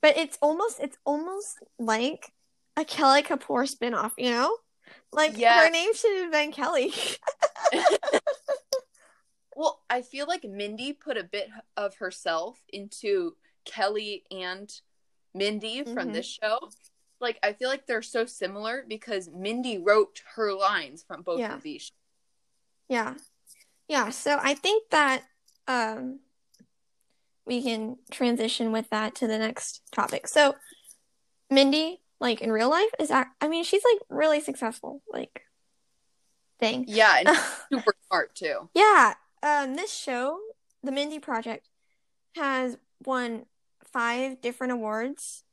But 0.02 0.18
it's 0.18 0.38
almost 0.42 0.80
it's 0.80 0.98
almost 1.06 1.58
like 1.78 2.32
a 2.78 2.86
Kelly 2.86 3.24
Kapoor 3.24 3.70
spinoff, 3.72 4.12
you 4.18 4.32
know? 4.32 4.56
Like 5.14 5.38
yes. 5.38 5.64
her 5.64 5.72
name 5.72 5.94
should 5.94 6.24
have 6.24 6.32
been 6.32 6.52
Kelly. 6.52 6.94
well, 9.56 9.82
I 9.90 10.02
feel 10.02 10.26
like 10.28 10.44
Mindy 10.44 10.94
put 10.94 11.18
a 11.18 11.24
bit 11.24 11.50
of 11.78 11.96
herself 11.96 12.60
into 12.70 13.36
Kelly 13.66 14.24
and 14.32 14.72
Mindy 15.34 15.84
from 15.84 15.96
mm-hmm. 15.96 16.14
this 16.14 16.26
show. 16.42 16.70
Like 17.22 17.40
I 17.44 17.54
feel 17.54 17.70
like 17.70 17.86
they're 17.86 18.02
so 18.02 18.26
similar 18.26 18.84
because 18.88 19.30
Mindy 19.30 19.78
wrote 19.78 20.22
her 20.36 20.54
lines 20.54 21.04
from 21.08 21.22
both 21.22 21.40
yeah. 21.40 21.54
of 21.54 21.62
these. 21.62 21.92
Yeah. 22.90 23.16
Yeah, 23.88 24.10
so 24.10 24.40
I 24.42 24.54
think 24.54 24.90
that 24.90 25.24
um 25.68 26.20
we 27.46 27.62
can 27.62 27.98
transition 28.12 28.72
with 28.72 28.90
that 28.90 29.16
to 29.16 29.28
the 29.28 29.38
next 29.38 29.82
topic. 29.92 30.28
So 30.28 30.56
Mindy 31.50 32.02
like 32.20 32.42
in 32.42 32.52
real 32.52 32.70
life 32.70 32.90
is 33.00 33.12
act- 33.12 33.36
I 33.42 33.48
mean 33.48 33.64
she's 33.64 33.84
like 33.84 34.02
really 34.10 34.40
successful 34.40 35.02
like 35.12 35.44
thing. 36.60 36.86
Yeah, 36.88 37.18
and 37.20 37.38
super 37.72 37.94
smart 38.08 38.36
too. 38.36 38.70
Yeah. 38.74 39.14
Um 39.44 39.76
this 39.76 39.94
show, 39.94 40.40
The 40.84 40.92
Mindy 40.92 41.20
Project, 41.20 41.68
has 42.36 42.78
won 43.06 43.46
five 43.92 44.42
different 44.42 44.74
awards, 44.74 45.44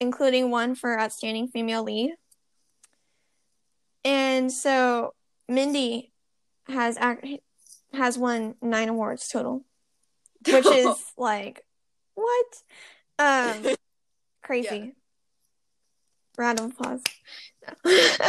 including 0.00 0.50
one 0.50 0.74
for 0.74 0.98
outstanding 0.98 1.48
female 1.48 1.82
lead. 1.82 2.14
And 4.04 4.52
so 4.52 5.14
Mindy 5.48 6.12
has 6.68 6.98
has 7.92 8.18
won 8.18 8.54
nine 8.62 8.88
awards 8.88 9.28
total, 9.28 9.64
which 10.46 10.66
is 10.66 11.04
like 11.16 11.64
what? 12.14 12.46
Um, 13.18 13.74
crazy. 14.42 14.76
Yeah. 14.76 14.90
Round 16.38 16.60
of 16.60 16.70
applause. 16.72 17.02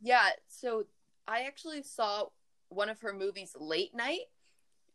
yeah, 0.00 0.30
so 0.48 0.84
I 1.28 1.42
actually 1.42 1.82
saw 1.82 2.24
one 2.68 2.88
of 2.88 3.00
her 3.00 3.12
movies 3.12 3.54
late 3.58 3.94
night, 3.94 4.22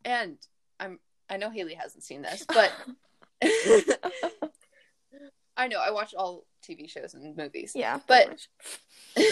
and 0.04 0.36
I'm 0.78 0.98
I 1.28 1.36
know 1.38 1.50
Haley 1.50 1.74
hasn't 1.74 2.04
seen 2.04 2.22
this, 2.22 2.44
but 2.46 2.72
I 5.56 5.68
know 5.68 5.80
I 5.80 5.90
watch 5.90 6.14
all 6.14 6.46
TV 6.62 6.88
shows 6.88 7.14
and 7.14 7.36
movies. 7.36 7.72
Yeah, 7.74 8.00
but 8.06 8.46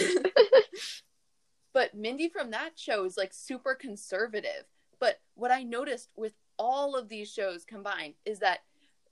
but 1.73 1.93
Mindy 1.93 2.29
from 2.29 2.51
that 2.51 2.71
show 2.77 3.05
is 3.05 3.17
like 3.17 3.33
super 3.33 3.75
conservative. 3.75 4.65
But 4.99 5.19
what 5.35 5.51
I 5.51 5.63
noticed 5.63 6.09
with 6.15 6.33
all 6.57 6.95
of 6.95 7.09
these 7.09 7.31
shows 7.31 7.65
combined 7.65 8.15
is 8.25 8.39
that 8.39 8.59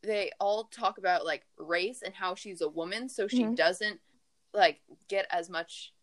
they 0.01 0.32
all 0.39 0.65
talk 0.65 0.98
about 0.98 1.25
like 1.25 1.46
race 1.58 2.01
and 2.03 2.13
how 2.13 2.36
she's 2.36 2.62
a 2.62 2.70
woman, 2.70 3.10
so 3.10 3.27
she 3.27 3.43
mm-hmm. 3.43 3.55
doesn't 3.55 4.00
like 4.53 4.82
get 5.08 5.27
as 5.29 5.50
much, 5.50 5.93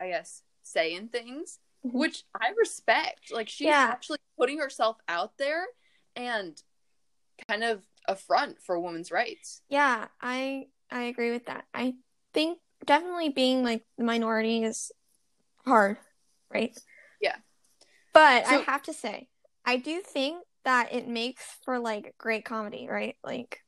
I 0.00 0.08
guess, 0.08 0.42
say 0.62 0.94
in 0.94 1.08
things. 1.08 1.58
Mhm. 1.86 1.92
which 1.92 2.24
I 2.34 2.50
respect. 2.58 3.32
Like 3.32 3.48
she's 3.48 3.66
Yeah. 3.66 3.88
actually 3.90 4.18
putting 4.36 4.58
herself 4.58 4.98
out 5.08 5.38
there 5.38 5.64
and 6.16 6.60
kind 7.48 7.62
of 7.62 7.86
a 8.08 8.16
front 8.16 8.60
for 8.60 8.80
women's 8.80 9.12
rights. 9.12 9.62
Yeah, 9.68 10.06
I 10.20 10.66
I 10.90 11.02
agree 11.02 11.30
with 11.30 11.46
that. 11.46 11.64
I 11.72 11.94
think 12.34 12.58
definitely 12.84 13.28
being 13.28 13.62
like 13.62 13.84
the 13.96 14.04
minority 14.04 14.64
is 14.64 14.90
hard, 15.64 15.98
right? 16.52 16.76
Yeah. 17.20 17.36
But 18.14 18.46
I 18.46 18.54
have 18.56 18.82
to 18.84 18.92
say, 18.92 19.28
I 19.64 19.76
do 19.76 20.00
think 20.00 20.42
that 20.64 20.92
it 20.92 21.06
makes 21.06 21.44
for 21.64 21.78
like 21.78 22.14
great 22.18 22.44
comedy, 22.44 22.88
right? 22.88 23.16
Like 23.22 23.60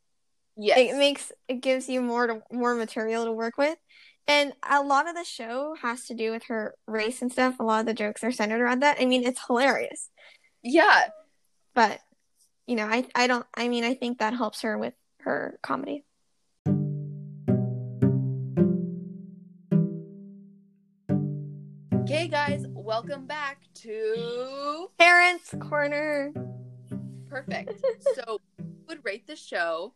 Yes. 0.57 0.79
it 0.79 0.97
makes 0.97 1.33
it 1.49 1.61
gives 1.63 1.89
you 1.89 2.01
more 2.01 2.27
to 2.27 2.43
more 2.51 2.75
material 2.75 3.25
to 3.27 3.33
work 3.33 3.57
with. 3.57 3.79
And 4.27 4.53
a 4.69 4.83
lot 4.83 5.09
of 5.09 5.15
the 5.17 5.25
show 5.25 5.75
has 5.81 6.07
to 6.07 6.15
do 6.15 6.31
with 6.31 6.45
her 6.45 6.75
race 6.87 7.21
and 7.23 7.33
stuff. 7.33 7.59
A 7.59 7.65
lot 7.65 7.81
of 7.81 7.87
the 7.87 7.95
jokes 7.95 8.23
are 8.23 8.33
centered 8.33 8.61
around 8.61 8.81
that. 8.81 8.99
I 9.01 9.07
mean, 9.07 9.25
it's 9.25 9.45
hilarious. 9.47 10.09
yeah. 10.63 11.09
But 11.75 12.01
you 12.67 12.77
know, 12.77 12.87
I 12.87 13.07
I 13.15 13.27
don't 13.27 13.47
I 13.55 13.69
mean, 13.69 13.85
I 13.85 13.95
think 13.95 14.19
that 14.19 14.35
helps 14.35 14.63
her 14.63 14.79
with 14.79 14.95
her 15.21 15.59
comedy. 15.63 16.05
Okay, 22.11 22.27
guys, 22.27 22.65
welcome 22.71 23.27
back 23.27 23.61
to 23.75 24.89
Parents 24.99 25.55
Corner. 25.61 26.33
Perfect. 27.29 27.81
so, 28.17 28.41
would 28.89 28.99
rate 29.05 29.29
the 29.29 29.37
show. 29.37 29.95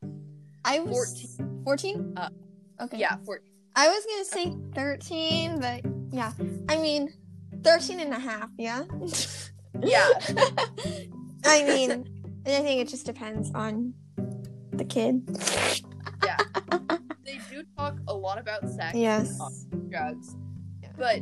I 0.64 0.78
was 0.78 1.36
14? 1.64 2.14
Uh, 2.16 2.28
okay. 2.82 2.98
Yeah, 2.98 3.16
for 3.24 3.40
I 3.74 3.88
was 3.88 4.04
going 4.06 4.24
to 4.24 4.30
say 4.30 4.72
13, 4.76 5.60
but 5.60 5.82
yeah. 6.12 6.32
I 6.68 6.76
mean, 6.76 7.12
13 7.64 7.98
and 7.98 8.14
a 8.14 8.18
half, 8.20 8.48
yeah? 8.58 8.84
yeah, 9.82 10.08
I 11.44 11.64
mean, 11.64 12.13
and 12.46 12.54
I 12.54 12.60
think 12.60 12.80
it 12.80 12.88
just 12.88 13.06
depends 13.06 13.50
on 13.54 13.94
the 14.72 14.84
kid. 14.84 15.22
Yeah. 16.24 16.38
They 17.24 17.40
do 17.50 17.62
talk 17.76 17.96
a 18.06 18.14
lot 18.14 18.38
about 18.38 18.68
sex, 18.68 18.94
Yes. 18.94 19.40
and 19.72 19.90
drugs, 19.90 20.36
Yeah. 20.82 20.90
but 20.98 21.20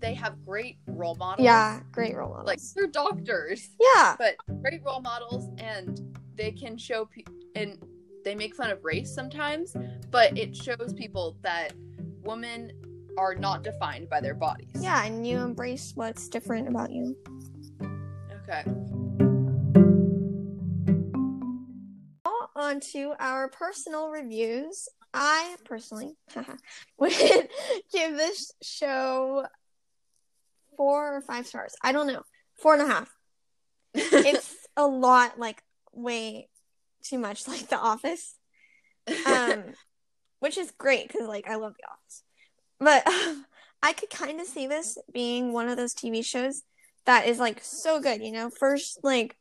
they 0.00 0.14
have 0.14 0.42
great 0.46 0.78
role 0.86 1.14
models. 1.16 1.44
Yeah, 1.44 1.80
great 1.92 2.16
role 2.16 2.30
models. 2.30 2.46
like 2.46 2.58
they're 2.74 2.86
doctors, 2.86 3.68
yeah. 3.78 4.16
but 4.18 4.36
great 4.62 4.82
role 4.82 5.00
models, 5.02 5.50
and 5.58 6.00
they 6.36 6.52
can 6.52 6.78
show 6.78 7.04
pe- 7.04 7.22
and 7.54 7.78
they 8.24 8.34
make 8.34 8.54
fun 8.54 8.70
of 8.70 8.82
race 8.82 9.14
sometimes, 9.14 9.76
but 10.10 10.36
it 10.38 10.56
shows 10.56 10.94
people 10.96 11.36
that 11.42 11.74
women 12.22 12.72
are 13.18 13.34
not 13.34 13.62
defined 13.62 14.08
by 14.08 14.20
their 14.22 14.34
bodies. 14.34 14.70
Yeah, 14.80 15.04
and 15.04 15.26
you 15.26 15.38
embrace 15.38 15.92
what's 15.94 16.28
different 16.28 16.66
about 16.66 16.90
you. 16.92 17.14
Okay. 18.48 18.64
On 22.74 22.80
to 22.80 23.14
our 23.18 23.48
personal 23.48 24.10
reviews. 24.10 24.88
I 25.12 25.56
personally 25.64 26.16
would 26.98 27.12
give 27.92 28.16
this 28.16 28.52
show 28.62 29.46
four 30.76 31.16
or 31.16 31.20
five 31.20 31.46
stars. 31.46 31.74
I 31.82 31.92
don't 31.92 32.08
know. 32.08 32.22
Four 32.60 32.74
and 32.74 32.82
a 32.82 32.86
half. 32.86 33.10
It's 33.94 34.52
a 34.76 34.86
lot, 34.86 35.38
like 35.38 35.62
way 35.92 36.48
too 37.04 37.18
much 37.18 37.46
like 37.48 37.68
The 37.68 37.78
Office. 37.78 38.36
Um, 39.26 39.64
which 40.40 40.58
is 40.58 40.72
great 40.72 41.06
because 41.08 41.28
like 41.28 41.48
I 41.48 41.56
love 41.56 41.74
The 41.78 41.88
Office. 41.88 42.22
But 42.80 43.02
I 43.82 43.92
could 43.92 44.10
kind 44.10 44.40
of 44.40 44.46
see 44.46 44.66
this 44.66 44.98
being 45.12 45.52
one 45.52 45.68
of 45.68 45.76
those 45.76 45.94
TV 45.94 46.24
shows 46.24 46.62
that 47.06 47.28
is 47.28 47.38
like 47.38 47.62
so 47.62 48.00
good, 48.00 48.22
you 48.22 48.32
know, 48.32 48.50
first 48.50 48.98
like 49.04 49.36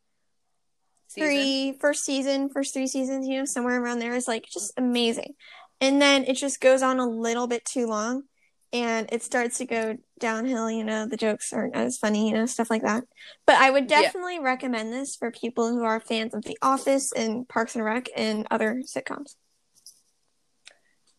Season. 1.13 1.29
three 1.29 1.77
first 1.79 2.03
season, 2.03 2.49
first 2.49 2.73
three 2.73 2.87
seasons, 2.87 3.27
you 3.27 3.39
know, 3.39 3.45
somewhere 3.45 3.81
around 3.81 3.99
there 3.99 4.15
is 4.15 4.27
like 4.27 4.45
just 4.51 4.73
amazing. 4.77 5.33
And 5.79 6.01
then 6.01 6.23
it 6.25 6.35
just 6.35 6.59
goes 6.59 6.81
on 6.81 6.99
a 6.99 7.07
little 7.07 7.47
bit 7.47 7.65
too 7.65 7.87
long 7.87 8.23
and 8.71 9.07
it 9.11 9.21
starts 9.21 9.59
to 9.59 9.65
go 9.65 9.97
downhill, 10.19 10.71
you 10.71 10.83
know, 10.83 11.07
the 11.07 11.17
jokes 11.17 11.53
aren't 11.53 11.75
as 11.75 11.97
funny, 11.97 12.29
you 12.29 12.33
know, 12.33 12.45
stuff 12.47 12.71
like 12.71 12.81
that. 12.81 13.03
But 13.45 13.57
I 13.57 13.69
would 13.69 13.89
Yeah. 13.91 14.01
definitely 14.01 14.39
recommend 14.39 14.91
this 14.91 15.15
for 15.15 15.29
people 15.29 15.69
who 15.69 15.83
are 15.83 15.99
fans 15.99 16.33
of 16.33 16.43
The 16.43 16.57
Office 16.61 17.11
and 17.11 17.47
Parks 17.47 17.75
and 17.75 17.85
Rec 17.85 18.07
and 18.15 18.47
other 18.49 18.81
sitcoms. 18.83 19.35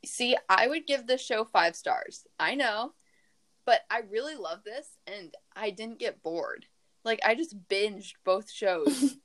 See, 0.04 0.36
I 0.48 0.66
would 0.66 0.86
give 0.86 1.06
this 1.06 1.24
show 1.24 1.44
five 1.44 1.76
stars. 1.76 2.26
I 2.38 2.54
know, 2.56 2.94
but 3.64 3.82
I 3.88 4.00
really 4.10 4.34
love 4.34 4.64
this, 4.64 4.88
and 5.06 5.34
I 5.54 5.70
didn't 5.70 5.98
get 5.98 6.22
bored. 6.22 6.66
Like 7.04 7.20
I 7.24 7.34
just 7.34 7.68
binged 7.68 8.14
both 8.24 8.50
shows, 8.50 9.16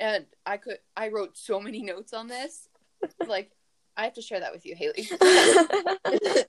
and 0.00 0.26
I 0.44 0.56
could. 0.56 0.78
I 0.96 1.08
wrote 1.08 1.36
so 1.36 1.60
many 1.60 1.82
notes 1.82 2.12
on 2.12 2.28
this. 2.28 2.68
Like 3.26 3.50
I 3.98 4.04
have 4.04 4.14
to 4.14 4.22
share 4.22 4.40
that 4.40 4.52
with 4.52 4.64
you, 4.64 4.74
Haley. 4.74 5.06
I'm 5.20 6.18
very 6.24 6.44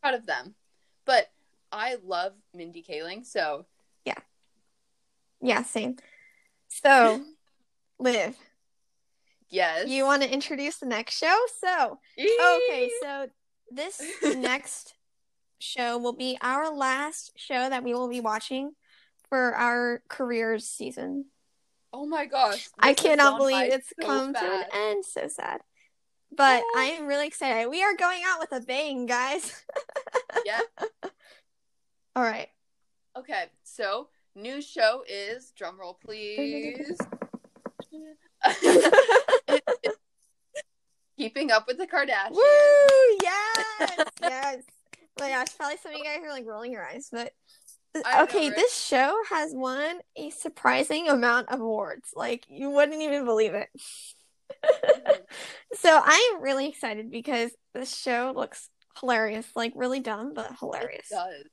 proud 0.00 0.14
of 0.14 0.26
them, 0.26 0.54
but 1.04 1.28
I 1.72 1.96
love 2.04 2.34
Mindy 2.54 2.84
Kaling. 2.88 3.26
So 3.26 3.66
yeah, 4.04 4.20
Yeah, 5.40 5.62
same. 5.62 5.96
So, 6.68 7.24
Liv, 7.98 8.36
yes, 9.48 9.88
you 9.88 10.04
want 10.04 10.22
to 10.22 10.32
introduce 10.32 10.76
the 10.76 10.86
next 10.86 11.18
show? 11.18 11.36
So, 11.60 11.98
Okay, 12.16 12.90
so 13.02 13.26
this 13.70 14.00
next 14.22 14.94
show 15.58 15.98
will 15.98 16.14
be 16.14 16.38
our 16.40 16.72
last 16.72 17.32
show 17.36 17.68
that 17.68 17.82
we 17.82 17.92
will 17.92 18.08
be 18.08 18.20
watching 18.20 18.72
for 19.28 19.54
our 19.54 20.02
careers 20.08 20.66
season. 20.66 21.26
Oh 21.92 22.06
my 22.06 22.26
gosh, 22.26 22.68
I 22.78 22.94
cannot 22.94 23.38
believe 23.38 23.72
it's 23.72 23.92
so 24.00 24.06
come 24.06 24.34
to 24.34 24.40
an 24.44 24.64
end. 24.72 25.04
So 25.04 25.28
sad. 25.28 25.60
But. 26.34 26.62
I 26.76 26.96
am 26.96 27.06
really 27.06 27.26
excited. 27.26 27.68
We 27.68 27.82
are 27.82 27.96
going 27.96 28.22
out 28.24 28.38
with 28.38 28.52
a 28.52 28.64
bang, 28.64 29.06
guys. 29.06 29.62
Yeah. 30.46 30.60
All 32.14 32.22
right. 32.22 32.48
Okay, 33.16 33.44
so 33.64 34.08
new 34.34 34.62
show 34.62 35.02
is 35.08 35.52
drumroll 35.58 35.96
please. 36.04 36.96
Keeping 41.18 41.50
up 41.50 41.66
with 41.66 41.78
the 41.78 41.86
Kardashians. 41.86 42.30
Woo! 42.30 43.18
Yes! 43.22 44.06
yes. 44.22 44.62
Oh 45.20 45.24
my 45.24 45.30
gosh, 45.30 45.56
probably 45.56 45.76
some 45.82 45.92
of 45.92 45.98
you 45.98 46.04
guys 46.04 46.20
are 46.24 46.30
like 46.30 46.46
rolling 46.46 46.72
your 46.72 46.86
eyes, 46.86 47.08
but 47.10 47.32
I 47.94 48.16
know, 48.18 48.22
okay, 48.24 48.48
right? 48.48 48.56
this 48.56 48.76
show 48.76 49.16
has 49.30 49.52
won 49.54 49.98
a 50.16 50.30
surprising 50.30 51.08
amount 51.08 51.48
of 51.48 51.60
awards. 51.60 52.10
Like 52.14 52.44
you 52.48 52.70
wouldn't 52.70 53.00
even 53.02 53.24
believe 53.24 53.54
it. 53.54 53.68
Mm-hmm. 54.64 55.12
so 55.74 56.00
I 56.02 56.32
am 56.34 56.42
really 56.42 56.68
excited 56.68 57.10
because 57.10 57.50
this 57.74 57.96
show 57.96 58.32
looks 58.34 58.68
hilarious, 59.00 59.46
like 59.56 59.72
really 59.74 60.00
dumb 60.00 60.34
but 60.34 60.50
It 60.52 60.56
hilarious. 60.60 61.08
does. 61.10 61.44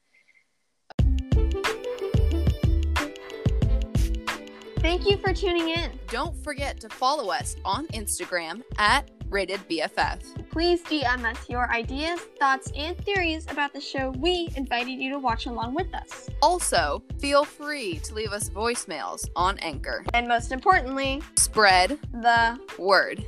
Thank 4.80 5.10
you 5.10 5.17
for 5.17 5.34
tuning 5.34 5.69
in. 5.69 5.91
Don't 6.08 6.36
forget 6.43 6.80
to 6.82 6.89
follow 6.89 7.30
us 7.32 7.56
on 7.65 7.88
Instagram 7.88 8.62
at 8.78 9.10
Rated 9.29 9.59
BFF. 9.69 10.49
Please 10.49 10.83
DM 10.83 11.23
us 11.23 11.49
your 11.49 11.69
ideas, 11.71 12.19
thoughts, 12.39 12.71
and 12.75 12.97
theories 13.05 13.45
about 13.49 13.73
the 13.73 13.81
show 13.81 14.11
we 14.17 14.49
invited 14.55 14.99
you 14.99 15.11
to 15.11 15.19
watch 15.19 15.45
along 15.45 15.75
with 15.75 15.93
us. 15.93 16.29
Also, 16.41 17.01
feel 17.19 17.43
free 17.45 17.99
to 18.03 18.13
leave 18.15 18.31
us 18.31 18.49
voicemails 18.49 19.29
on 19.35 19.57
Anchor. 19.59 20.03
And 20.13 20.27
most 20.27 20.51
importantly, 20.51 21.21
Spread 21.57 21.97
the 22.11 22.59
word. 22.77 23.25